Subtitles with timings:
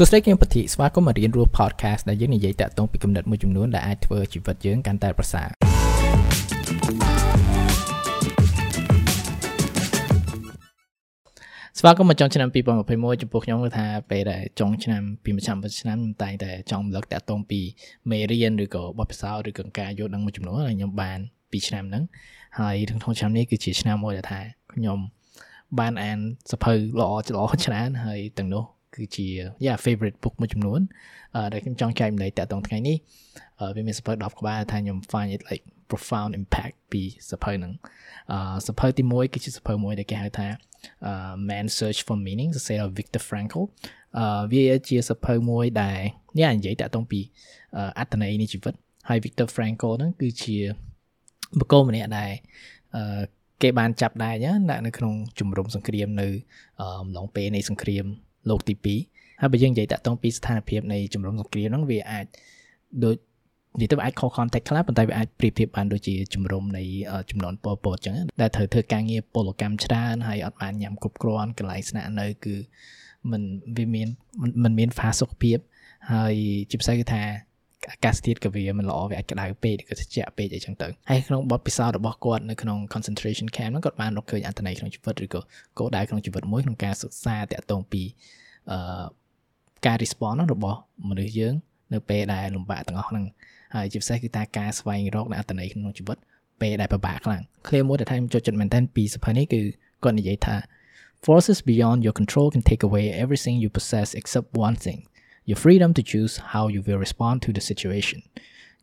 [0.00, 5.48] សួស្តីគឹមពធីស្វាគមន៍មករៀនរស់ podcast ដែលយើងនិយាយតាក់ទងពីគំនិតមួយចំនួនដែលអាចធ្វើជីវិតយើងកាន់តែប្រសើរ
[11.78, 17.60] ស្វាគមន៍មកចុងឆ្នាំ2021ចំពោះខ្ញុំគឺថាពេលដែលចុងឆ្នាំពីមួយឆ្នាំទៅឆ្នាំខ្ញុំតែងតែចង់រំលឹកតាក់ទងពី
[18.10, 21.18] មេរៀនឬក៏បទពិសោធន៍ឬក៏ការយល់ដឹងមួយចំនួនដែលខ្ញុំបាន
[21.50, 22.04] ពីឆ្នាំហ្នឹង
[22.60, 24.40] ហើយក្នុងឆ្នាំនេះគឺជាឆ្នាំមួយដែលថា
[24.74, 24.98] ខ្ញុំ
[25.78, 26.18] បានអាន
[26.50, 29.26] សភៅល្អល្អច្រើនហើយទាំងនោះ គឺជា
[29.64, 30.80] yeah favorite book មួយចំនួន
[31.52, 32.96] ដែលខ្ញុំចង់ចែកម្លែកតាក់ទងថ្ងៃនេះ
[33.76, 37.72] វាមានសភៅ10ក្បាលថាខ្ញុំ find it like profound impact ពីសភៅហ្នឹង
[38.32, 38.38] អឺ
[38.68, 40.48] សភៅទី1គឺជាសភៅមួយដែលគេហៅថា
[41.48, 43.62] Man Search for Meaning សរសេរដោយ Viktor Frankl
[44.18, 45.98] អឺវាជាសភៅមួយដែល
[46.38, 47.20] នេះនិយាយតាក់ទងពី
[47.98, 48.74] អត្តន័យនៃជីវិត
[49.08, 50.56] ហើយ Viktor Frankl ហ្នឹងគឺជា
[51.58, 52.32] បុគ្គលម្នាក់ដែល
[52.96, 53.20] អឺ
[53.62, 56.28] គេបានចាប់ដែរណានៅក្នុងជំរំសង្គ្រាមនៅ
[56.80, 58.06] អំឡុងពេលនៃសង្គ្រាម
[58.49, 58.73] លោកទី
[59.07, 62.25] 2ហើយបើយើងនិយាយតាក់ទងពីស្ថានភាពនៃជំរំសង្គ្រាមហ្នឹងវាអាច
[63.03, 63.15] ដូច
[63.81, 66.83] និយាយទៅអាចខុស context ខ្លះប៉ុន្តែវាអាចប្រៀបធៀបបានដូចជាជំរំនៃ
[67.29, 72.55] ចំនួនពលពតអញ្ចឹងដែលត្រូវធ្វើការងារពលកម្មច្រើនហើយអត់បានញ៉ាំគ្រប់គ្រាន់កន្លែងស្នាក់នៅគឺ
[73.31, 73.41] มัน
[73.77, 74.07] វាមាន
[74.63, 75.57] มันមានផាសុខភាព
[76.13, 76.33] ហើយ
[76.69, 77.23] ជាពិសេសគឺថា
[77.91, 85.41] អាកាសធាតុក៏វាមិនល្អវាអាចក្តៅពេកឬក៏ត្រជាក់ពេកអីចឹងទៅហើយក្នុងបទពិសោធន៍របស់គាត់នៅក្នុង concentration camp ហ្នឹងគាត់បានរកឃើញអត្ថន័យក្នុងជីវិតឬក៏
[85.79, 88.13] គោលដៅក្នុងជីវិតមួយក្នុងការសិក្សាតាក់ទងពីអឺ
[89.85, 91.53] ការ response របស់មនុស្សយើង
[91.93, 93.25] នៅពេលដែលលំបាកទាំងអស់ហ្នឹង
[93.75, 96.17] ហើយជាពិសេសគឺតាការស្វែងរកនៅអត្ថន័យក្នុងជីវិត
[96.61, 99.61] ពេលដែលពិបាកខ្លាំង clear មួយដែលថាខ្ញុំចូលចិត្តមែនតើពីសភៅនេះគឺ
[100.03, 100.55] គាត់និយាយថា
[101.25, 104.99] forces beyond your control can take away everything you possess except one thing
[105.49, 108.19] your freedom to choose how you will respond to the situation.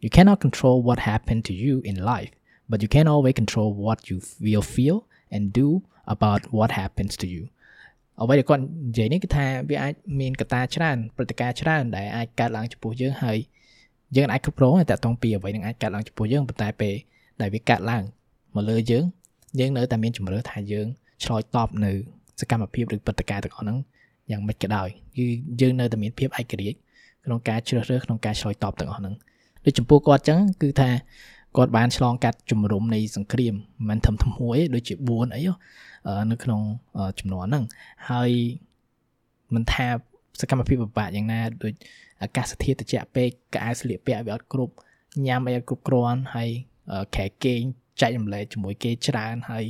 [0.01, 2.31] You cannot control what happened to you in life,
[2.69, 7.27] but you can always control what you will feel and do about what happens to
[7.27, 7.49] you
[8.22, 13.38] អ្វីដែលគាត់និយាយនេះគឺថាវាអាចមានកត្តាច្រើនព្រឹត្តិការណ៍ច្រើនដែលអាចកើតឡើងចំពោះយើងហើយ
[14.16, 16.94] យើងអាចគ្រប់គ្រងតែតកតងពីអ្វីនឹងអាចកើតឡើងចំពោះយើងប៉ុន្តែពេល
[17.42, 18.04] ដែលវាកើតឡើង
[18.56, 19.04] មកលើយើង
[19.60, 20.88] យើងនៅតែមានជំរឿថាយើង
[21.24, 21.92] ឆ្លើយតបនៅ
[22.40, 23.78] សកម្មភាពឬព្រឹត្តិការណ៍ទាំងអស់ហ្នឹង
[24.32, 24.88] យ៉ាងម៉េចក៏ដោយ
[25.18, 25.26] គឺ
[25.62, 26.78] យើងនៅតែមានភាពឯករាជ្យ
[27.26, 29.14] ក្នុងការជ្រើសរើសក្នុងការឆ្លើយតបទាំងអស់ហ្នឹង
[29.66, 30.90] ដូចចំពោះគាត់ចឹងគឺថា
[31.58, 33.54] គាត់បានឆ្លងកាត់ជំរំនៃសង្គ្រាម
[33.90, 35.42] មិនមែនធំធំមួយដូចជា4អី
[36.32, 36.62] នៅក្នុង
[37.20, 37.64] ចំនួនហ្នឹង
[38.10, 38.30] ហើយ
[39.56, 39.88] មិនថា
[40.42, 41.74] សកម្មភាពពិបាកយ៉ាងណាដូច
[42.22, 44.74] អាកាសធាតុត្រជាក់ពេកកៅស្លៀកពាក់វាអត់គ្រប់
[45.28, 46.50] ញ៉ាំអីអត់គ្រប់គ្រាន់ហើយ
[47.16, 47.62] ខែគេង
[48.02, 49.66] ចែករំលែកជាមួយគេច្រើនហើយ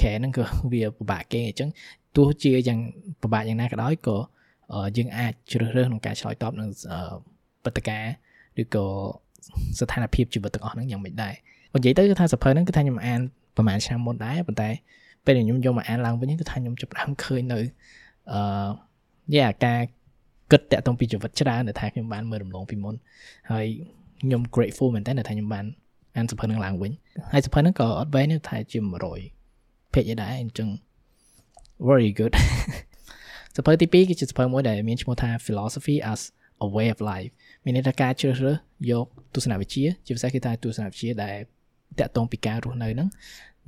[0.00, 1.70] ខែហ្នឹងក៏វាពិបាកគេអញ្ចឹង
[2.16, 2.78] ទោះជាយ៉ាង
[3.22, 4.16] ពិបាកយ៉ាងណាក៏ដោយក៏
[4.96, 6.68] យើងអាចជ្រើសរើសក្នុងការឆ្លើយតបនឹង
[7.62, 8.12] ព្រឹត្តិការណ៍
[8.62, 8.86] ឬក៏
[9.78, 11.34] ស្ថានភាពជីវិតទាំងអស់ហ្នឹងយ៉ាងមិនដែរ
[11.74, 13.20] និយាយទៅគឺថាសភៅហ្នឹងគឺថាខ្ញុំអាន
[13.56, 14.70] ប្រហែលឆ្នាំមុនដែរប៉ុន្តែ
[15.24, 17.60] ពេលខ្ញុំយកមកអានឡើងវិញគឺថាខ្ញុំចាប់ផ្ដើមឃើញនៅ
[18.32, 18.40] អឺ
[19.34, 19.80] យ៉ាការ
[20.52, 22.94] គិតតាក់ទងពីជីវិតច្រើនដែលថាខ្ញុំបានមើលរំលងពីមុន
[23.50, 23.66] ហើយ
[24.22, 25.64] ខ្ញុំ grateful មែនតើថាខ្ញុំបាន
[26.16, 26.92] អានសភៅហ្នឹងឡើងវិញ
[27.32, 28.78] ហើយសភៅហ្នឹងក៏អត់វែងទេថាជា
[29.36, 30.68] 100 page ដែរអញ្ចឹង
[31.88, 32.32] very good
[33.56, 36.20] សភៅទី2គឺជាសភៅមួយដែលមានឈ្មោះថា philosophy as
[36.64, 37.32] a way of life
[37.64, 38.56] មានន័យថាការជ្រើសរើស
[38.90, 41.36] យកទស្សនវិជ្ជាជាពិសេសគឺថាទស្សនវិជ្ជាដែល
[41.98, 43.08] តាក់ទងពីការរស់នៅហ្នឹង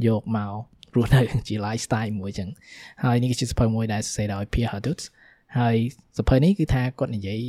[0.07, 0.53] យកមក
[0.97, 2.49] រស់នៅជា lifestyle មួយចឹង
[3.05, 5.01] ហើយនេះគឺជាសភៅមួយដែលសរសេរដោយ Pierre Hadot
[5.59, 5.77] ហើយ
[6.19, 7.41] សភៅនេះគឺថាគាត់និយាយ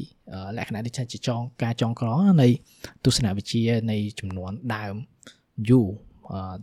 [0.57, 2.47] លក្ខណៈដូចជាចងការចងក្រងនៃ
[3.05, 3.61] ទស្សនវិជ្ជា
[3.91, 4.95] នៃចំនួនដើម
[5.69, 5.87] យូរ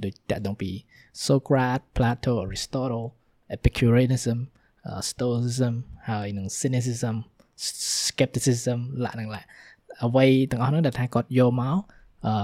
[0.04, 0.70] ដូចតាក់ទងពី
[1.24, 3.06] Socrates, Plato, Aristotle
[3.56, 4.38] Epicureanism
[5.10, 5.74] Stoicism
[6.10, 7.16] ហើយនឹង Cynicism
[8.08, 9.48] Skepticism ឡាក់នឹងឡាក់
[10.05, 11.78] អ្វីទាំងអស់នោះដែលថាគាត់យកមក
[12.27, 12.34] អឺ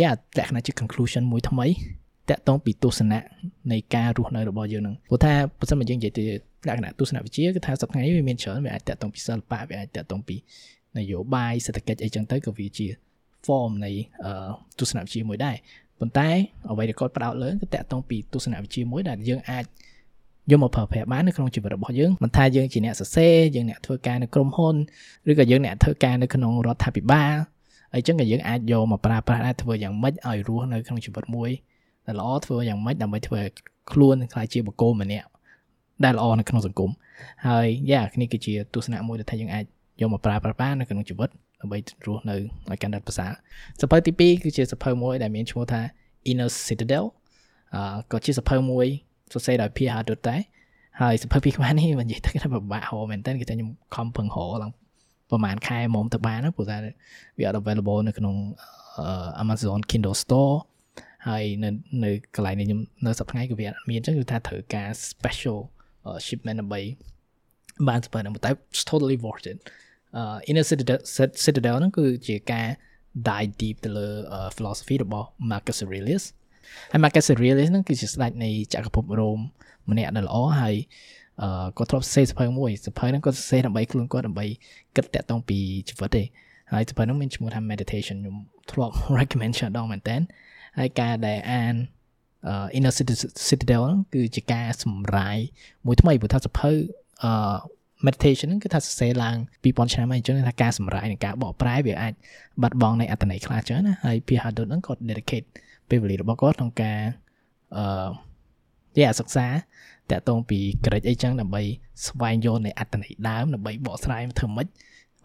[0.00, 1.66] យ៉ាលក្ខណៈជា conclusion មួយថ្មី
[2.30, 3.20] តាក់ទងពីទស្សនៈ
[3.72, 6.24] នៃការរស់នៅរបស់យើងនឹងព្រោះថាបើសិនមកយើងនិយាយទៅ
[6.66, 10.36] លក្ខណៈទស្សនវិជ្ជាគឺថាសប្តាហ៍នេះវាមានច្រើនវាអាចតាក់ទងពីសិល្បៈវាអាចតាក់ទងពី
[10.98, 12.86] នយោបាយសេដ្ឋកិច្ចអីចឹងទៅក៏វាជា
[13.46, 13.90] form នៃ
[14.78, 15.56] ទស្សនវិជ្ជាមួយដែរ
[16.00, 16.28] ប៉ុន្តែ
[16.70, 19.64] អ្វីដែលគាត់ផ្ដោតលើគឺតាក់ទងពីទស្សនវិជ្ជាមួយដែលយើងអាច
[20.50, 24.74] យកមកប្រើប្រាស់បាននៅក្នុងជីវិតរបស់យើងមិនថាយើងជាអ្នកសរសេរយើងអ្នកធ្វើការនៅក្រុមហ៊ុន
[25.30, 27.36] ឬក៏យើងអ្នកធ្វើការនៅក្នុងរដ្ឋាភិបាល
[27.94, 31.50] អញ្ចឹងក៏យើងអាចយកមកប្រើប្រាស់ដែរធ្វើយ៉ាងម៉េចឲ្យរស់នៅក្នុងជីវិតមួយ
[32.06, 33.48] ដែលល្អធ្វើយ៉ាងម៉េចដើម្បីធ្វើឲ្យ
[33.92, 35.26] ខ្លួនខ្លាយជាបុគ្គលម្នាក់
[36.04, 36.90] ដែលល្អនៅក្នុងសង្គម
[37.46, 39.64] ហើយយ៉ានេះគឺជាទស្សនៈមួយដែលថាយើងអាច
[40.00, 41.28] យកមកប្រើប្រាស់បាននៅក្នុងជីវិត
[41.60, 42.36] ដើម្បីរស់នៅ
[42.70, 43.32] ឲ្យកាន់តែប្រសើរ
[43.80, 45.80] សភៅទី2គឺជាសភៅមួយដែលមានឈ្មោះថា
[46.30, 47.04] Inner Citadel
[47.74, 48.86] អឺក៏ជាសភៅមួយ
[49.32, 50.40] សរសេរដោយ Pierre Hadot ដែរ
[51.00, 54.72] ហើយសភៅពីខ្មែរនេះមិននិយាយទៅថាពិបាកហៅមែនតើគេថាខ្ញុំខំពឹងរកឡើង
[55.30, 56.76] ប្រហែលខែមុំទៅបានព្រោះថា
[57.38, 58.34] វាអត់ available នៅក្នុង
[59.42, 60.54] Amazon Kindle Store
[61.28, 61.68] ហើយនៅ
[62.04, 65.58] នៅកន្លែងនេះខ្ញុំនៅសប្តាហ៍ក៏វាអត់មានអញ្ចឹងគឺថាត្រូវការ special
[66.26, 66.80] shipment ដើម្បី
[67.88, 68.50] បានសភៅហ្នឹងតែ
[68.90, 69.58] totally worth it
[70.48, 71.00] inner citadel
[71.44, 72.68] citadel ហ្នឹងគឺជាការ
[73.28, 74.08] dive deep ទៅលើ
[74.56, 76.24] philosophy របស់ Marcus Aurelius
[76.90, 79.38] ហើយ Marcus Aurelius ហ្នឹងគឺជាស្ដេចនៃចក្រភពរ៉ូម
[79.90, 80.76] ម្នាក់ដែលល្អហើយ
[81.42, 84.46] អឺគាត់ធ្លាប់សរសេរសភៅមួយសភៅហ្នឹងគាត់សរសេរដើម្បីខ្លួនគាត់ដើម្បី
[84.96, 85.58] គិតតាក់ទងពី
[85.88, 86.22] ជីវិតទេ
[86.72, 88.36] ហើយសភៅហ្នឹងមានឈ្មោះថា meditation ខ្ញុំ
[88.72, 90.16] ធ្លាប់ recommend ច្រើនដងមែនតើ
[90.78, 91.74] ហើយការដែលអាន
[92.76, 92.94] inner
[93.48, 95.38] citadel ហ្នឹងគឺជាការសម្រាយ
[95.86, 96.70] មួយថ្មីព្រោះថាសភៅ
[97.24, 97.56] អឺ
[98.06, 102.12] meditation ហ្នឹងគឺថាសរសេរឡើង2000ឆ្នាំហើយអញ្ចឹងថាការសម្រាយនិងការបកប្រែវាអាច
[102.62, 105.46] បាត់បង់នៃអត្ថន័យខ្លះអញ្ចឹងណាហើយ Pierre Hadot ហ្នឹងគាត់ dedicate
[105.88, 107.00] ពេលវេលារបស់គាត់ក្នុងការ
[107.76, 108.08] អឺ
[108.96, 109.46] ជាសិក្សា
[110.10, 111.62] តាក់ទងពី grade អីចឹងដើម្បី
[112.06, 114.66] ស្វែងយល់នៃអត្ថន័យដើមដើម្បីបកស្រាយធ្វើម៉េច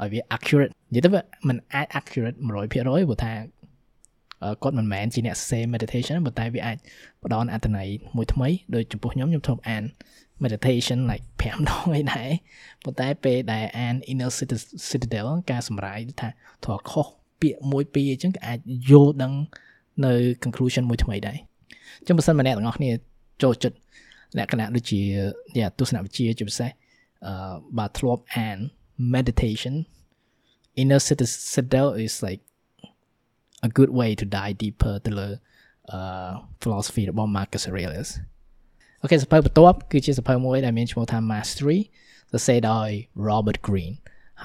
[0.02, 3.34] ឲ្យវា accurate និយាយទៅវាมันអាច accurate 100%ព្រោះថា
[4.64, 6.78] គាត់មិនមែនជាអ្នកសរសេរ meditation ប៉ុន្តែវាអាច
[7.24, 9.84] ផ្ដល់អត្ថន័យមួយថ្មីដោយចំពោះខ្ញុំខ្ញុំធ្លាប់អាន
[10.44, 12.30] meditation like 5ដងអីដែរ
[12.84, 14.32] ប៉ុន្តែពេលដែលអាន inner
[14.90, 16.30] citadel ការសម្រាយថា
[16.66, 17.08] ធေါ်ខុស
[17.42, 18.60] ពាក្យមួយពីរអញ្ចឹងក៏អាច
[18.90, 19.34] យល់ដឹង
[20.06, 20.14] នៅ
[20.44, 21.38] conclusion មួយថ្មីដែរ
[22.00, 22.92] អញ្ចឹងបើសិនមកអ្នកទាំងអស់គ្នា
[23.44, 23.78] ចូលចិត្ត
[24.38, 25.02] លក្ខណៈដូចជា
[25.80, 26.70] ទស្សនវិជ្ជាជាពិសេស
[27.28, 28.58] អឺបើធ្លាប់អាន
[29.16, 29.76] meditation
[30.82, 31.02] inner
[31.54, 32.42] citadel is like
[33.68, 35.30] a good way to dive deeper ទៅលើ
[35.96, 36.32] uh
[36.62, 38.10] philosophy របស់ Marcus Aurelius
[39.02, 41.80] អូខេសភៅបន្ទាប់គឺជាសភៅមួយដែលមានឈ្មោះថា Mastery
[42.32, 42.90] សរសេរដោយ
[43.30, 43.96] Robert Greene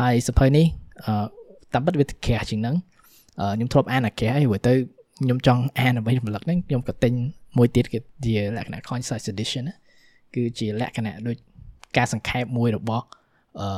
[0.01, 0.67] ហើយសភៅនេះ
[1.05, 1.27] អឺ
[1.73, 2.77] តាមពិតវាក្រាស់ជាងហ្នឹង
[3.55, 4.75] ខ្ញុំធ្លាប់អានអាក្រាស់ហើយព្រោះទៅ
[5.21, 7.13] ខ្ញុំចង់អានដើម្បីរំលឹកហ្នឹងខ្ញុំក៏ទិញ
[7.59, 9.65] មួយទៀតគឺជាលក្ខណៈ concise edition
[10.35, 11.37] គឺជាលក្ខណៈដូច
[11.97, 13.05] ការសង្ខេបមួយរបស់
[13.61, 13.69] អឺ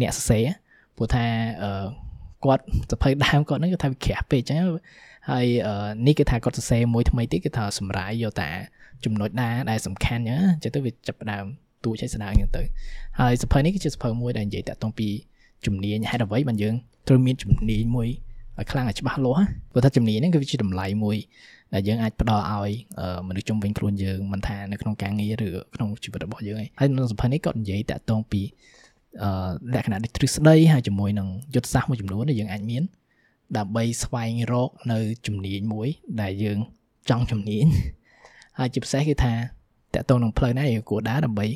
[0.00, 0.44] អ្នកសរសេរ
[0.96, 1.24] ព្រោះថា
[1.62, 1.86] អឺ
[2.44, 4.64] គាត់សភៅដើមគាត់ហ្នឹងគឺថាវាក្រាស់ពេកអញ្ចឹង
[5.30, 5.46] ហើយ
[6.06, 8.50] នេះគឺថាគាត់សរសេរមួយថ្មីទៀតគឺថាសម្រាយយកតា
[9.04, 11.44] ចំណុចណាដែលសំខាន់អញ្ចឹងទៅវាចាប់ផ្ដើម
[11.84, 12.62] ទួចឲ្យស្ដាងអញ្ចឹងទៅ
[13.20, 15.08] ហើយសភៅនេះគឺជាសភៅមួយដែលនិយាយតាក់ទងពី
[15.66, 16.74] ជំនាញហេតុអ្វីបានយើង
[17.08, 18.08] ត្រូវមានជំនាញមួយ
[18.58, 21.16] ឲ្យខ្លាំងឲ្យច្បាស់លាស់ព្រោះថាជំនាញហ្នឹងគឺជាតម្លៃមួយ
[21.74, 22.70] ដែលយើងអាចផ្ដល់ឲ្យ
[23.28, 28.42] មនុស្សជុំវិញខ្លួនយើងមិនថានៅក្នុងការងារឬក្នុងជីវិតរបស់យើងឯងហើយក្នុងសភៅនេះក៏និយាយតាក់ទងពី
[29.22, 29.30] អឺ
[29.74, 32.82] លក្ខណៈនៃទ្រឹស្ដីហើយជាមួយនឹងយុទ្ធសាស្ត្រមួយចំនួនដែលយើងអាចមាន
[33.58, 35.88] ដើម្បីស្វែងរកនៅជំនាញមួយ
[36.22, 36.58] ដែលយើង
[37.10, 37.64] ចង់ជំនាញ
[38.58, 39.34] ហើយជាពិសេសគឺថា
[39.94, 41.46] តកតងនឹងផ្លូវណាយើងគួរដើរដើម្បី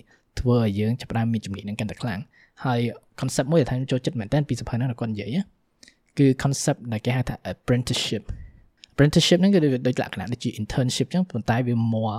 [0.41, 2.21] ធ្វើឲ្យយើងចាប់ផ្ដើមមានជំនាញនឹងកាន់តែខ្លាំង
[2.65, 2.81] ហើយ
[3.21, 5.37] concept មួយដែលថាចូលចិត្តមែនតើពីសភៅហ្នឹងគាត់និយាយ
[6.19, 8.23] គឺ concept ដែលគេហៅថា apprenticeship
[8.93, 12.19] apprenticeship ហ្នឹងគឺដូចលក្ខណៈដូចជា internship ចឹងប៉ុន្តែវា more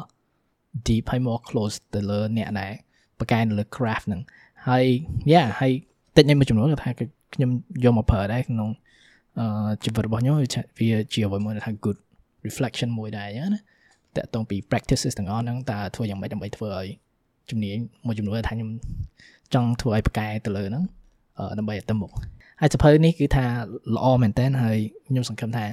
[0.88, 2.72] deep ហើយ more close ទៅលើអ្នកដែល
[3.20, 4.22] បកកែនៅលើ craft ហ្នឹង
[4.68, 4.86] ហើយ
[5.32, 5.72] yeah ហើយ
[6.16, 6.92] តិចមួយចំនួនគាត់ថា
[7.34, 7.50] ខ្ញុំ
[7.84, 8.70] យកមកប្រើដែរក្នុង
[9.40, 10.48] អឺជីវិតរបស់ខ្ញុំវា
[11.14, 11.98] ជាអ្វីមួយថា good
[12.48, 13.60] reflection មួយដែរណា
[14.16, 16.88] តកតងពី practices ទាំងអស់ហ្នឹងតើធ្វើយ៉ាងម៉េចដើម្បីធ្វើឲ្យ
[17.50, 18.70] ជំនាញមួយចំនួនថាខ្ញុំ
[19.54, 20.84] ចង់ធ្វើឲ្យប្រកែទៅលើហ្នឹង
[21.60, 22.12] ដើម្បីឲ្យទៅមុខ
[22.62, 23.46] ហើយសភៅនេះគឺថា
[23.96, 25.66] ល្អមែនតើហើយខ្ញុំសង្ឃឹមថា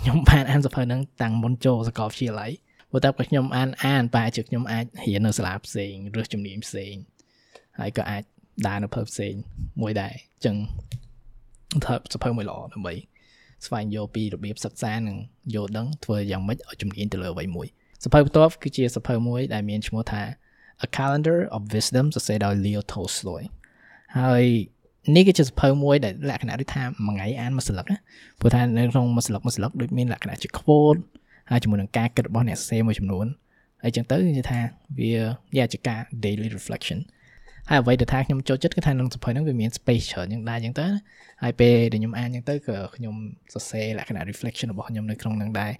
[0.00, 2.50] ខ្ញុំបានអានសភៅហ្នឹងតាំងមុនចូលសាកលវិទ្យាល័យ
[2.90, 6.94] ព្រោះតែខ្ញុំអានអានបែរជាខ្ញុំអាចរៀននៅសាលាផ្សេងឬជំនាញផ្សេង
[7.78, 8.22] ហើយក៏អាច
[8.66, 9.34] ដើរនៅភើផ្សេង
[9.80, 10.56] មួយដែរអញ្ចឹង
[11.84, 12.94] ធ្វើសភៅមួយល្អដើម្បី
[13.66, 15.16] ស្វែងយល់ពីរបៀបសិក្សានិង
[15.54, 17.66] យល់ដឹងធ្វើយ៉ាងម៉េចឲ្យជំនាញទៅលើអ្វីមួយ
[18.04, 20.22] សភៅបន្ទាប់គឺជាសភៅមួយដែលមានឈ្មោះថា
[20.86, 23.42] A Calendar of Wisdom សរសេរដោយ Leo Tolstoy
[24.18, 24.44] ហើយ
[25.14, 27.98] នេះគឺជាសភៅមួយដែលលក្ខណៈដូចថាមួយថ្ងៃអានមួយស្លឹកណា
[28.40, 31.00] ព្រោះថានៅក្នុងមួយស្លឹកមួយស្លឹកដូចមានលក្ខណៈជា quote
[31.50, 33.26] ហើយជាមួយនឹងការគិតរបស់អ្នកសរសេរមួយចំនួន
[33.82, 34.60] ហើយចឹងទៅគឺថា
[34.98, 35.12] វា
[35.56, 36.98] ជាជាការ daily reflection
[37.68, 40.86] ហើយអ្វីដែលថាខ្ញុំចូលចិត្តគឺថាក្នុងសភៅហ្នឹងវាមាន space ច្រើនយ៉ាងដែរចឹងទៅ
[41.42, 43.14] ហើយពេលដែលខ្ញុំអានចឹងទៅក៏ខ្ញុំ
[43.52, 45.72] សរសេរលក្ខណៈ reflection របស់ខ្ញុំនៅក្នុងហ្នឹងដែរ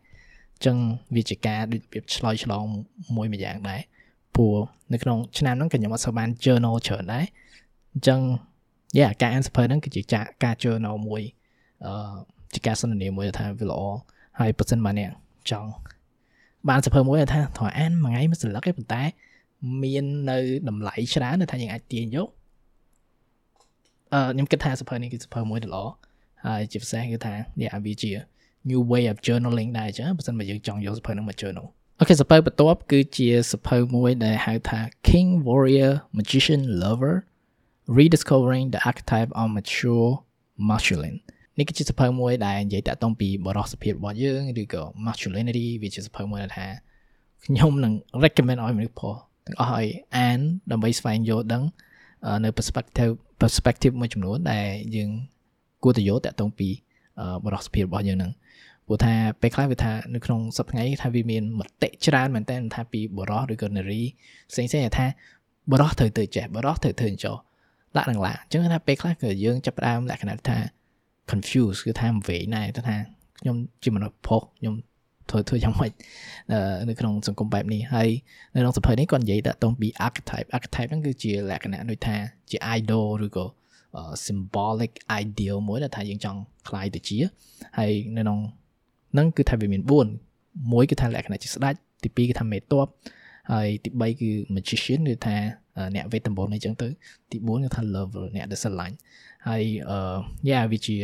[0.65, 0.77] ចឹង
[1.17, 2.65] វាជាការដូចរបៀបឆ្លើយឆ្លង
[3.17, 3.81] មួយមួយយ៉ាងដែរ
[4.35, 4.57] ព្រោះ
[4.93, 7.25] នៅក្នុងឆ្នាំហ្នឹងក៏ខ្ញុំអត់សូវបាន journal ច្រើនដែរ
[7.93, 8.21] អញ្ចឹង
[8.97, 10.03] យ៉ាការអានសភៅហ្នឹងគឺជា
[10.45, 11.23] ការ journal មួយ
[11.87, 12.15] អឺ
[12.55, 13.83] ជាការសន្ទនាមួយថាវាល្អ
[14.39, 15.11] ហើយបើសិនបើអ្នក
[15.51, 15.71] ចង់
[16.69, 19.03] បានសភៅមួយថាត្រូវអានមួយថ្ងៃមួយសន្លឹកឯប៉ុន្តែ
[19.83, 22.29] មាននៅតម្លៃច្រើនដែលថាយើងអាចទាញយក
[24.15, 25.85] អឺខ្ញុំគិតថាសភៅនេះគឺសភៅមួយដ៏ល្អ
[26.47, 28.13] ហើយជាពិសេសគឺថានេះវាជា
[28.71, 31.67] new way of journaling ដែរចាបើមិនបើយើងចង់យកសភៅនោះមក journal
[32.01, 37.17] អូខេសភៅបន្ទាប់គឺជាសភៅមួយដែលហៅថា King Warrior Magician Lover
[37.97, 40.11] Rediscovering the Archetype of Mature
[40.71, 41.19] Masculine
[41.59, 46.67] នេះគឺជាសភៅមួយដែលនិយាយតាក់ទងពីបរិសុទ្ធភាពរបស់យើងឬក៏ masculinity វាជាសភៅមួយដែលថា
[47.45, 47.93] ខ្ញុំនឹង
[48.25, 49.15] recommend ឲ្យមនុស្សផង
[49.47, 50.39] ទាំងអស់ឲ្យអាន
[50.71, 51.63] ដើម្បីស្វែងយល់ដឹង
[52.45, 54.67] នៅ perspective perspective មួយចំនួនដែល
[54.97, 55.11] យើង
[55.83, 56.69] គួរទៅយកតាក់ទងពី
[57.45, 58.33] បរិសុទ្ធភាពរបស់យើងនឹង
[58.87, 64.03] ព្រោះថាពេលខ្លះវាថានៅក្នុងសប្តាហ៍ថាវាមានមតិច្រើនមែនតើថាពីបរោះឬក៏នារី
[64.51, 65.07] ផ្សេងផ្សេងថា
[65.73, 67.48] បរោះត្រូវទៅចេះបរោះត្រូវធ្វើចោះហ
[67.98, 70.58] ដាក់នឹងឡាអញ្ចឹងថាពេលខ្លះគឺយើងចាប់ផ្ដើមលក្ខណៈថា
[71.32, 72.98] confuse គឺថាមិនវែងដែរទៅថា
[73.40, 74.76] ខ្ញុំជាមនុស្សផុសខ្ញុំ
[75.30, 75.92] ធ្វើធ្វើយ៉ាងម៉េច
[76.90, 78.10] នៅក្នុងសង្គមបែបនេះហើយ
[78.54, 82.16] នៅក្នុងសភៅនេះគាត់និយាយតាក់ទងពី archetype archetype ហ្នឹងគឺជាលក្ខណៈដូចថា
[82.50, 83.46] ជា idol ឬក៏
[84.26, 84.92] symbolic
[85.22, 87.18] ideal មួយដែលថាយើងចង់คล้ายទៅជា
[87.78, 88.40] ហើយនៅក្នុង
[89.14, 89.82] ហ្នឹងគឺថាវាមាន
[90.28, 92.88] 4មួយគឺថាលក្ខណៈជាស្ដេចទី2គឺថាមេតប
[93.52, 95.36] ហើយទី3គឺ magician គឺថា
[95.97, 96.89] អ្នកវេទមន្តអីចឹងទៅ
[97.31, 98.97] ទី4គឺថា lover អ្នកដែលស្រឡាញ់
[99.49, 100.19] ហើយអឺ
[100.51, 100.97] យ៉ាវាជា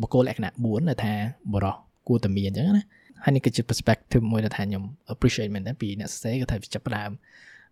[0.00, 1.12] បុគ្គលលក្ខណៈ4ដែលថា
[1.52, 1.76] បរោះ
[2.08, 2.84] គួរតែមានអញ្ចឹងណា
[3.24, 7.10] ហើយនេះគឺជា perspective មួយដែលថាខ្ញុំ appreciate មែនតើពីអ្នកសរសេរគាត់ថាចាប់ផ្ដើម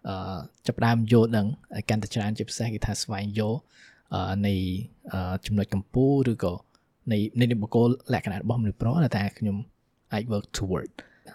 [0.08, 1.46] អឺចាប់ផ្ដើមយល់ដឹង
[1.88, 3.58] កាន់តែច្រើនជាពិសេសគេថាស្វែងយល់
[4.46, 4.54] នៃ
[5.46, 6.54] ចំណុចកម្ពុជាឬក៏
[7.12, 9.56] នៃនៃបុគ្គលលក្ខណៈរបស់មនុស្សប្រុសដែលថាខ្ញុំ
[10.12, 10.90] អាច work toward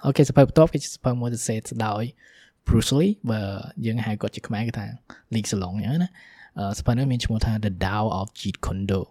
[0.06, 2.04] អូខេសភៅបន្ទាប់គឺជាសភៅមួយដែលសេស្ដោយ
[2.68, 3.40] Bruce Lee បើ
[3.86, 4.86] យើងហៅគាត់ជាខ្មែរគឺថា
[5.34, 6.10] Lee Salong អញ្ចឹងណា
[6.78, 9.02] សភៅនេះមានឈ្មោះថា The Tao of Jeet Kune Do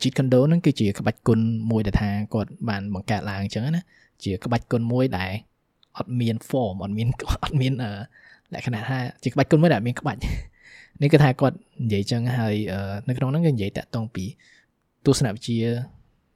[0.00, 3.82] Jeet Kune Do ហ្នឹងគឺជាក្បាច់គុណមួយដែលថាគាត់បានបង្កើតឡើងអញ្ចឹងណា
[4.24, 5.32] ជាក្បាច់គុណមួយដែល
[5.98, 7.08] អត់មាន form អត់មាន
[7.44, 7.72] អត់មាន
[8.54, 10.20] លក្ខណៈថាជាក្បាច់គុណមួយដែលមានក្បាច់
[11.02, 12.54] នេះគឺថាគាត់និយាយចឹងហើយ
[13.08, 14.24] នៅក្នុងហ្នឹងគឺនិយាយតាក់ទងពី
[15.06, 15.58] ទស្សនវិជ្ជា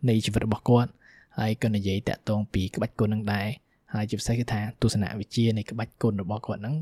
[0.09, 0.91] នៃជីវិតរបស់គាត់
[1.39, 3.49] ហើយក៏និយាយតាក់ទងពីក្បាច់គុណនឹងដែរ
[3.95, 6.75] ហើយជាពិសេសគឺថាទស្សនវិជ្ជានៃក្បាច់គុណរបស់គាត់ហ្នឹង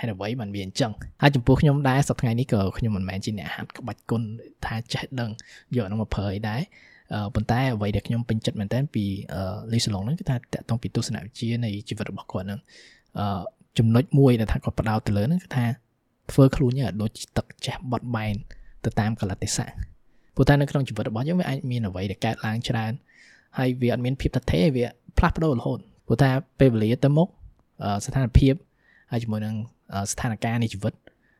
[0.00, 0.92] ហេតុអ្វីបានវាអញ្ចឹង
[1.22, 4.22] ហើយចំពោះខ្ញុំដែរសប្តាហ៍ថ្ងៃនេះក៏ខ្ញុំមិនមែនជាអ្នកហាត់ក្បាច់គុណ
[4.66, 5.30] ថាចេះដឹង
[5.76, 6.60] យកហ្នឹងមកប្រើអីដែរ
[7.34, 9.04] ប៉ុន្តែអ្វីដែលខ្ញុំពេញចិត្តមែនតើពី
[9.72, 12.60] លីសឡុងហ្នឹងគឺថាតកតងពីទស្សនវិជ្ជានៃជីវិតរបស់គាត់ហ្នឹង
[13.78, 15.64] ចំណុចមួយដែលថាគាត់ផ្ដោតទៅលើហ្នឹងគឺថា
[16.32, 18.34] ធ្វើខ្លួនយើងឲ្យដូចទឹកចេះបត់បែន
[18.84, 19.68] ទៅតាមកលតិសៈ
[20.34, 22.92] ព្រោះតែនៅក្នុងជីវិតរបស់យើងវាអាចមានអ្វីដែលកើតឡើងច្រើន
[23.58, 24.86] ហើយវាអត់មានភាពតថេវា
[25.18, 26.29] ផ្លាស់ប្ដូររហូត ព្រោះថា
[26.59, 27.27] ពេលវេលាទៅមុខ
[28.05, 28.53] ស្ថានភាព
[29.11, 29.55] ហើយជាមួយនឹង
[30.11, 30.93] ស្ថានភាពនៃជីវិត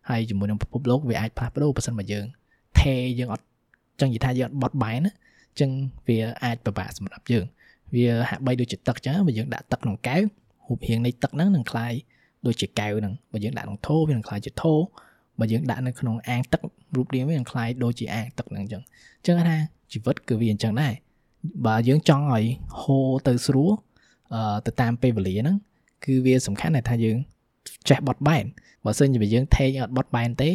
[0.10, 2.26] ហើយជាមួយនឹងពិភពលោកវាអាចផ្លាស់ប្ដូរបើសិនមកយើង
[2.80, 3.46] ថេយើងអត់
[4.00, 5.12] ចឹងនិយាយថាយើងអត់បត់បែនណា
[5.60, 5.70] ចឹង
[6.08, 7.46] វាអាចពិបាកសម្រាប់យើង
[7.96, 10.22] វាហាក់បីដូចជាទឹកចឹងបើយើងដាក់ទឹកក្នុងកែវ
[10.68, 11.94] រូបរាងនៃទឹកហ្នឹងនឹងคล้าย
[12.46, 14.74] ដូចជាកែវហ្នឹងបើយើងដាក់ក្នុងថូវានឹងคล้ายជាថូ
[15.40, 16.62] បើយើងដាក់នៅក្នុងអាងទឹក
[16.96, 18.82] រូបរាងវានឹងคล้ายដូចជាអាងទឹកហ្នឹងចឹង
[19.26, 19.58] ចឹងថា
[19.92, 20.94] ជីវិតគឺវាអញ្ចឹងដែរ
[21.66, 22.46] បើយើងចង់ឲ្យ
[22.80, 23.80] ហូរទៅស្រួលអឺ
[24.67, 25.57] ទៅតាមពេលវេលាហ្នឹង
[26.05, 27.17] គឺវាសំខាន់ដែលថាយើង
[27.89, 28.45] ចេះបត់បែន
[28.85, 30.51] បើសិនជាយើងថេកអត់បត់បែនទេ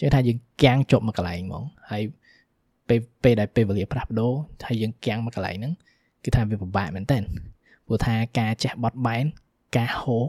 [0.00, 2.02] ជឿថាយើងកាំងជាប់មកកន្លែងហ្មងហើយ
[2.88, 4.32] ពេលពេលដែលពេលវេលាផ្លាស់ប្ដូរ
[4.66, 5.72] ហើយយើងកាំងមកកន្លែងហ្នឹង
[6.24, 7.18] គឺថាវាពិបាកមែនតើ
[7.86, 9.24] ព្រោះថាការចេះបត់បែន
[9.76, 10.24] ការហូរ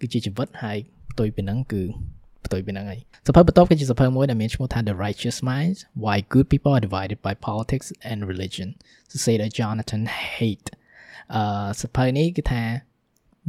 [0.00, 0.78] គឺជាជីវិតហើយ
[1.10, 1.82] ផ្ទុយពីហ្នឹងគឺ
[2.44, 8.68] ផ្ទុយពីហ្នឹងហើយសភៅបន្ទាប់គឺជាសភៅមួយដែលមានឈ្មោះថា The Righteous Minds Why Good People Are Divided by Politics and Religion
[9.12, 10.02] សរសេរដោយ Jonathan
[10.34, 10.66] Haidt
[11.34, 12.62] អឺសភៅនេះគឺថា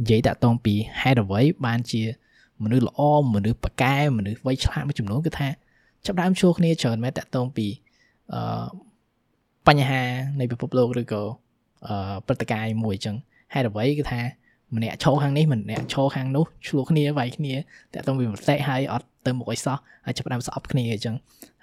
[0.00, 2.02] និយាយតាក់ទងពីហេតុអ្វីបានជា
[2.62, 3.00] មនុស្សល្អ
[3.34, 5.48] មនុស្សប៉កែមនុស្សវ័យឆ្លាតមួយចំនួនគឺថា
[6.06, 7.66] ចាប់ដើមជួគ្នាច្រើនមែនតាក់ទងពី
[8.34, 8.66] អឺ
[9.66, 10.02] បញ្ហា
[10.40, 11.22] នៃពិភពលោកឬក៏
[11.86, 13.16] អឺព្រឹត្តិការណ៍មួយអញ្ចឹង
[13.54, 14.20] ហេតុអ្វីគឺថា
[14.76, 17.54] ម្នាក់ឈរខាងនេះម្នាក់ឈរខាងនោះឆ្លោះគ្នាវាយគ្នា
[17.92, 19.76] តែទៅវាមតិហើយអត់ទៅមុខអីសោះ
[20.06, 21.16] ហើយចាប់ផ្ដើមស្អប់គ្នាអញ្ចឹង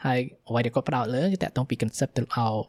[0.06, 2.66] ហើយអ្វីដែលគាត់ផ្ដោតលើគឺតកតងពី concept of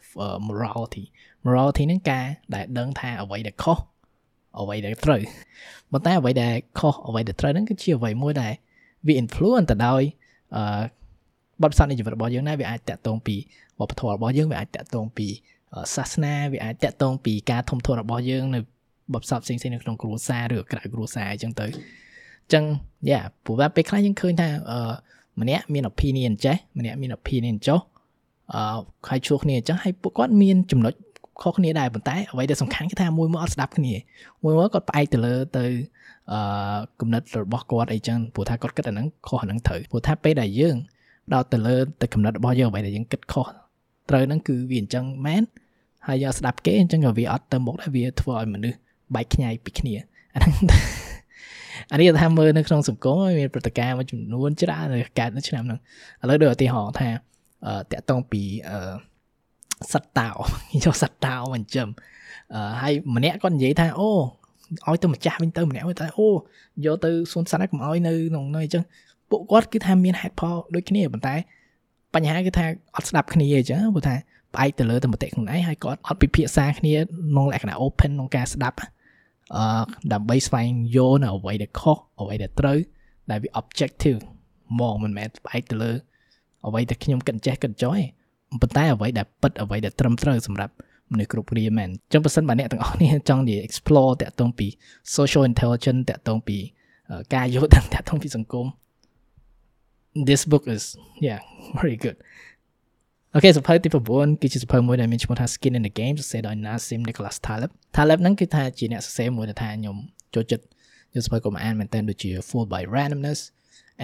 [0.49, 1.04] morality
[1.47, 3.78] morality ហ្នឹងការដែលដឹងថាអ្វីដែលខុស
[4.61, 5.20] អ្វីដែលត្រូវ
[5.92, 8.52] ប៉ុន្តែអ្វីដែលខុសអ្វីដែលត្រូវហ្នឹងគឺជាអ្វីមួយដែល
[9.06, 10.02] វា influence ទៅដោយ
[10.56, 10.82] អឺ
[11.62, 13.37] បទពិសោធន៍នៃជីវិតរបស់យើងដែរវាអាចតាក់ទងពី
[13.80, 15.26] វប្បធម៌របស់យើងវាអាចតាក់ទងពី
[15.94, 18.61] សាសនាវាអាចតាក់ទងពីការធំធាត់របស់យើងនៅ
[19.14, 21.71] បបសពផ្សេងៗនៅក្នុងគ្រួសារឬក្រៅគ្រួសារអញ្ចឹងទៅអ
[22.49, 22.64] ញ្ចឹង
[23.11, 24.81] យ៉ាព្រោះว่าពេលខ្លះយើងឃើញថាអឺ
[25.40, 27.81] ម្នាក់មាន opinion ចេះម្នាក់មាន opinion ចុះ
[28.55, 28.62] អឺ
[29.09, 30.95] ហើយជួគ្នាអញ្ចឹងហើយពួកគាត់មានចំណុច
[31.43, 33.95] ខុសគ្នាដែរប៉ុន្តែអ្វីដែលសំខាន់គឺថាមួយមកអត់ស្ដាប់គ្នា
[34.43, 35.64] មួយមកគាត់ផ្អែកទៅលើទៅ
[36.33, 36.40] អឺ
[37.00, 40.76] គំនិតរបស់គាត់អីចឹងព្រោះថាគាត់គិតអាហ្នឹងខុសអាហ្នឹងត្រូវព្រោះថាពេលដែលយើង
[41.35, 43.47] ដោតទៅលើទៅគំនិតរបស់យើងអ្វីដែលយើងគិតខុស
[44.09, 45.43] ត្រូវហ្នឹងគឺវាអញ្ចឹងមែន
[46.07, 48.79] ហើយយើងស្ដាប់គេអញ្ចឹងក៏វាអត់ទៅមុខដែរវាធ្វើឲ្យមនុស្ស
[49.14, 49.95] បែកខ្ញែកពីគ្នា
[50.35, 50.55] អាហ្នឹង
[51.93, 54.87] អានេះថាមើលនៅក្នុងសង្គមមានព្រឹត្តិការណ៍មួយចំនួនច្រើន
[55.19, 55.79] កើតនៅឆ្នាំហ្នឹង
[56.23, 57.09] ឥឡូវដូចឧទាហរណ៍ថា
[57.67, 58.93] អឺតាក់តងពីអឺ
[59.93, 60.29] សត្វតោ
[60.85, 61.88] យកសត្វតោមកចិញ្ចឹម
[62.55, 64.11] អឺហើយម្នាក់គាត់និយាយថាអូ
[64.87, 66.29] ឲ្យទៅម្ចាស់វិញទៅម្នាក់ទៅអូ
[66.87, 68.85] យកទៅសួនសត្វកុំឲ្យនៅក្នុងនោះអញ្ចឹង
[69.31, 71.35] ពួកគាត់គឺថាមានហេតុផលដូចគ្នាប៉ុន្តែ
[72.14, 74.14] បញ្ហាគឺថាអត់ស្ដាប់គ្នាអញ្ចឹងព្រោះថា
[74.55, 78.76] ផ្អែកទៅលើតែមតិខ្លួនឯងហើយគាត់អត់ពិភាក្សាគ្នាក្នុងលក្ខណៈ open ក្នុងការស្ដាប់
[79.57, 79.64] អឺ
[80.12, 82.78] ដើម្បីស្វែងយល់នៅអ្វីដែលខុសអ្វីដែលត្រូវ
[83.30, 84.21] ដែលវា objective
[84.80, 85.92] មកមិនមែនផ្អែកទៅលើ
[86.66, 88.00] អ្វីដែលខ្ញុំគិតចេះគិតចោយ
[88.61, 90.75] ប៉ុន្តែអ្វីដែលពិតអ្វីដែលត្រឹមត្រូវសម្រាប់
[91.12, 94.66] មនុស្សគ្រប់គ្នាមែនអញ្ចឹងបើសិនបើអ្នកទាំងអស់នេះចង់និយាយ explore តាក់ទងពី
[95.16, 96.59] social intelligence តាក់ទងពី
[97.35, 98.66] ការយល់ដឹងតាក់ទងពីសង្គម
[100.28, 100.85] this book is
[101.26, 101.40] yeah
[101.80, 102.16] very good
[103.34, 109.96] អូខេសភៅទី9គឺជាសភៅមួយដែលមានឈ្មោះថា Skin in the Game សរសេរដោយ Nassim Nicholas Taleb Taleb ហ្នឹងគឺថាជាអ្នកសរសេរមួយដែលថាខ្ញុំ
[110.34, 110.64] ចូលចិត្ត
[111.14, 113.40] យកសភៅកុំអានមែនតើដូចជា Fooled by Randomness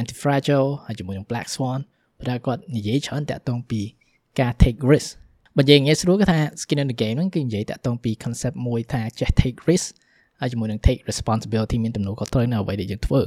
[0.00, 1.80] Antifragile ហើយជាមួយនឹង Black Swan
[2.21, 3.80] ព្រោះគាត់និយាយច្រើនតាក់ទងពី
[4.40, 5.09] ការ take risk
[5.56, 9.87] បើនិយាយងាយស្រួលគឺថា Skin in the Game ហ្នឹងគឺនិយាយតាក់ទងពី concept មួយថាចេះ take risk
[10.40, 13.21] ហើយជាមួយនឹង take responsibility មានទំនួលខុសត្រូវនៅអ្វីដែលយើងធ្វើ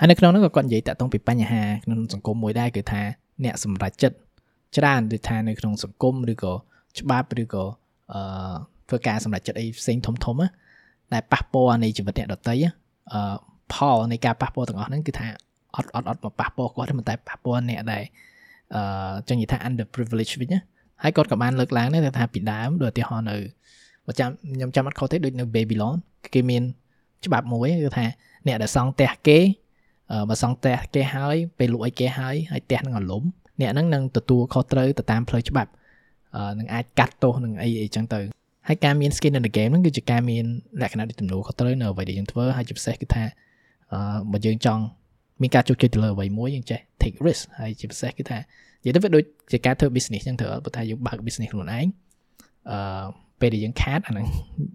[0.00, 3.02] ហើយនៅក្នុងនោះក៏គាត់និយាយតាក់ទងពីបញ្ហាក្នុងសង្គមមួយដែរគឺថា
[3.44, 4.16] អ្នកសម្រេចចិត្ត
[4.76, 6.52] ច្រើនដូចថានៅក្នុងសង្គមឬក៏
[7.00, 7.64] ច្បាប់ឬក៏
[8.14, 8.20] អឺ
[8.88, 10.48] ធ្វើការសម្រេចចិត្តអីផ្សេងធំធំណា
[11.12, 12.54] ដែលប៉ះពាល់នៃជីវិតអ្នកដទៃ
[13.12, 13.36] អឺ
[13.72, 15.26] ផលនៃការប៉ះពាល់ទាំងអស់ហ្នឹងគឺថា
[15.76, 18.02] អត់អត់អត់មកប៉ះពាល់គាត់ទេតែប៉ះពាល់អ្នកដែល
[18.74, 18.82] អឺ
[19.28, 20.60] ចឹងនិយាយថា under privilege វិញណា
[21.02, 23.36] ហើយគាត់ក៏បានលើកឡើងដែរថាពីដើមដូចឧទាហរណ៍នៅ
[24.06, 25.94] បើចាំខ្ញុំចាំអត់ខុសទេដូចនៅ Babylon
[26.34, 26.62] គេមាន
[27.24, 28.06] ច្បាប់មួយគឺថា
[28.46, 29.38] អ្នកដែលសង់ផ្ទះគេ
[30.28, 33.22] បើសង់ផ្ទះគេហើយពេលលក់ឲ្យគេហើយហើយផ្ទះនឹងរលំ
[33.60, 35.70] អ្នកហ្នឹងនឹងទទួលខុសត្រូវទៅតាមផ្លូវច្បាប់
[36.58, 38.20] នឹងអាចកាត់ទោសនឹងអីអីចឹងទៅ
[38.68, 40.44] ហើយការមាន skin in the game ហ្នឹងគឺជាការមាន
[40.82, 43.24] លក្ខណៈដូចទំនួលខុសត្រូវនៅអ្វីដែលយើងធ្វើហើយជាពិសេសគឺថា
[43.92, 44.00] អឺ
[44.32, 44.82] បើយើងចង់
[45.42, 51.86] មានការជោគជ័យទៅលើអ្វីមួយយើងចេះ take risk ហើយជាពិសេសគឺថានិយាយទៅវាដូចជាការធ្វើ business ចឹងទៅបើថាយើងបើក business ខ្លួនឯង
[52.70, 53.04] អឺ
[53.40, 54.26] ពេលដែលយើងខាតអាហ្នឹង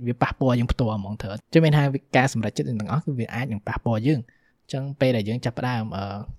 [0.08, 1.84] វាប៉ះពាល់យើងផ្ទាល់ហ្មងត្រូវចឹងមានថា
[2.18, 4.20] ការសម្រេចចិត្តទាំងអស់គឺវាអាចនឹងប៉ះពាល់យើង
[4.74, 5.84] ចឹងពេលដែលយើងចាប់ផ្ដើម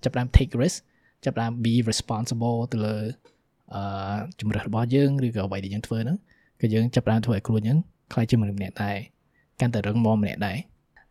[0.03, 0.77] ចាប់ផ្ដើម take risk
[1.25, 2.97] ចាប់ផ្ដើម be responsible ទៅលើ
[3.75, 6.17] អឺជំរើសរបស់យើងឬក៏អ្វីដែលយើងធ្វើហ្នឹង
[6.61, 7.79] គឺយើងចាប់ផ្ដើមធ្វើឲ្យខ្លួនយើង
[8.13, 8.97] ខ្លាចជាមនុស្សម្នាក់ដែរ
[9.59, 10.57] កាន់តែរឹងមាំម្នាក់ដែរ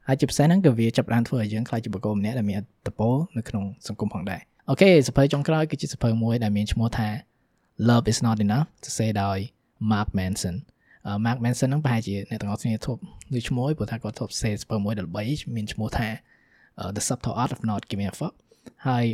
[0.07, 7.09] ហើយជាពិសេសហ្នឹងក៏វាចាប់ផ្ដើមធ្វើឲ្យយើងខ្លាចជាបុគ្គលម្នាក់ដែលមានអត្តពលនៅក្នុងសង្គមផងដែរអូខេសភៅចុងក្រោយគឺជាសភៅមួយដែលមានឈ្មោះថា
[7.89, 9.39] Love is not enough សរសេរដោយ
[9.91, 10.57] Mark Manson
[11.25, 13.01] Mark Manson ហ្នឹងប្រហែលជាអ្នកទាំងអស់គ្នាធ្លាប់
[13.37, 16.09] ឮឈ្មោះព្រោះថាគាត់ធ្លាប់សេសភៅមួយដែល3មានឈ្មោះថា
[16.97, 18.35] The Subtle Art of Not Giving a Fuck
[18.89, 19.05] ហើយ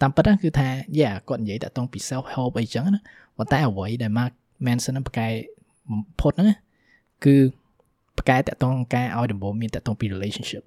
[0.00, 0.68] តាមពិតគឺថា
[1.00, 3.00] យ៉ាគាត់និយាយតាក់ទងពី self help អីចឹងណា
[3.36, 4.32] ប៉ុន្តែអ្វីដែល Mark
[4.66, 5.26] Manson ហ្នឹងប្រកែ
[5.90, 6.48] បំផុតហ្នឹង
[7.24, 7.34] គឺ
[8.18, 10.62] ប្រកែតាក់ទងការឲ្យដំបូងមានតាក់ទងពី relationship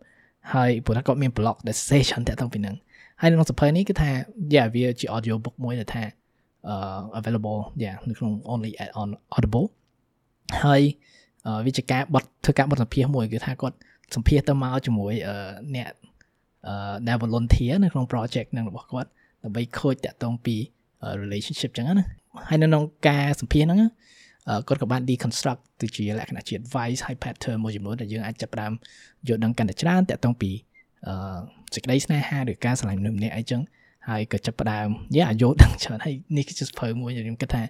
[0.53, 2.75] ហើយព្រោះថាគាត់មាន blog ដែលសេច្រើនតាក់ទងពីហ្នឹង
[3.21, 4.11] ហើយក្នុងសភៅនេះគឺថា
[4.53, 6.03] យ៉ាវាជា audio book មួយដែលថា
[6.71, 9.67] uh available យ៉ានៅក្នុង only at on audible
[10.63, 10.81] ហើយ
[11.65, 13.75] វាជាការបត់ធ្វើការបត់សម្ភាសមួយគឺថាគាត់
[14.15, 15.13] សម្ភាសទៅមកជាមួយ
[15.75, 15.89] អ្នក
[17.07, 19.09] ដែល volunteer នៅក្នុង project នឹងរបស់គាត់
[19.45, 20.55] ដើម្បីខូចតាក់ទងពី
[21.21, 22.05] relationship ចឹងណា
[22.49, 23.79] ហើយនៅក្នុងការសម្ភាសហ្នឹង
[24.67, 28.71] គាត់ក៏បាន deconstruct ទៅជាលក្ខណៈជា advice ហើយ pattern មួយចំនួនដែលយើងអាចចាប់ផ្ដើម
[29.27, 30.51] យល់ដឹងកាន់តែច្រើនតាក់ទងពី
[31.07, 31.15] អឺ
[31.73, 33.61] សេចក្តីស្នេហាឬការស្រឡាញ់មនុស្សម្នាក់អីចឹង
[34.09, 37.63] ហើយក៏ចាប់ផ្ដើមយ៉ាយល់ដឹងច្រើនហើយនេះគឺជាសភៅមួយដែលខ្ញុំគិតថា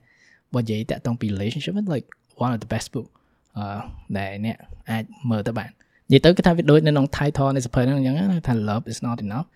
[0.53, 2.07] បើនិយាយតាក់ទងពី relationship like
[2.43, 3.07] one of the best book
[3.57, 3.79] អឺ
[4.17, 4.57] ដែលអ្នក
[4.89, 5.69] អាចមើលទៅបាន
[6.07, 8.15] និយាយទៅគឺថាវាដូចនៅក្នុង title នៃសភៅហ្នឹងអញ្ចឹង
[8.47, 9.47] ថា love is not enough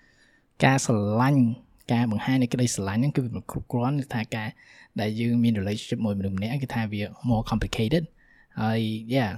[0.65, 1.43] ការស្រឡាញ់
[1.91, 4.49] ការបង្ហាញនៃក្តីស្រឡាញ់ហ្នឹងគឺវាមិនគ្រប់គ្រាន់គឺថាការ
[5.01, 8.03] ដែលយើងមាន relationship មួយមនុស្សម្នាក់គឺថាវា more complicated
[8.61, 8.79] ហើយ
[9.15, 9.31] yeah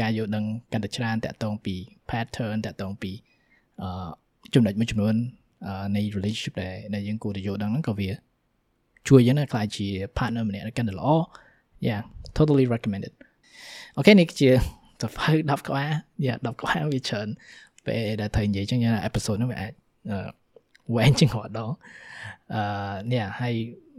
[0.00, 1.74] ការយល់ដឹងកាន់តែច្រើនតាក់ទងពី
[2.10, 3.12] pattern តាក់ទងពី
[3.82, 4.08] អឺ
[4.54, 5.14] ចំណុចមួយចំនួន
[5.96, 8.10] នៃ relationship ដែលដែលយើងគួរតែយល់ដឹងហ្នឹងក៏វា
[9.08, 9.88] ជួយយើងណាខ្លាចជា
[10.18, 11.08] partner ម្នាក់កាន់តែល្អ
[11.86, 12.00] yeah
[12.36, 13.12] totally recommended
[13.96, 14.50] អូខេនេះជា
[15.02, 15.90] សភៅ10ក្បាល
[16.26, 17.28] យ៉ា10ក្បាលវាច្រើន
[17.86, 19.72] ពេលដែលត្រូវនិយាយចឹងអេពីសូតនោះវាអាច
[20.95, 21.71] វែងជាងរាល់ដង
[22.53, 22.61] អឺ
[23.11, 23.53] នេះហើយ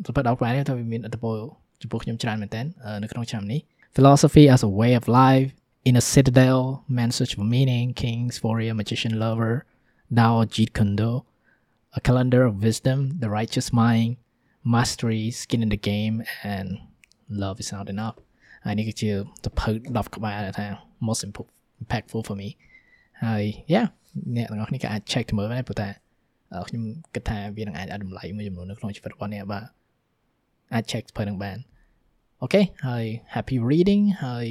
[0.07, 2.61] សភៅ10ក្បាលនេះទៅវាមានអត្ថប្រយោជន៍ចំពោះខ្ញុំច្រើនមែនតើ
[3.03, 3.61] នៅក្នុងឆ្នាំនេះ
[3.97, 5.49] philosophy as a way of life
[5.89, 6.61] in a citadel
[6.97, 9.55] man search for meaning kings warrior magician lover
[10.19, 11.13] Dao Jeet Kune Do
[11.99, 14.11] a calendar of wisdom the righteous mind
[14.75, 16.17] mastery skin in the game
[16.55, 16.67] and
[17.43, 18.17] love is not enough
[18.65, 19.11] ហើយនេះគឺជា
[19.45, 20.67] សភៅ10ក្បាលថា
[21.09, 21.23] most
[21.83, 22.49] impactful for me
[23.25, 23.87] ហើយ yeah
[24.37, 25.89] អ្នកទាំងអស់គ្នាក៏អាច check ទៅមើលដែរព្រោះតែ
[26.68, 26.84] ខ្ញុំ
[27.14, 29.66] គិតថាវានឹងអាចឲ្យតម្លៃមួយចំនួននៅក្នុងជីវិតរបស់អ្នកបាទ
[30.74, 31.58] អាច check ទៅនឹងបាន
[32.42, 34.46] អូខេហើយ happy reading ហើយ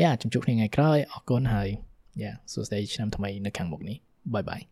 [0.00, 1.68] yeah ជួបគ្នាថ្ងៃក្រោយអរគុណហើយ
[2.22, 3.96] yeah សួស្តីឆ្នាំថ្មីនៅខាងមុខនេះ
[4.34, 4.64] bye bye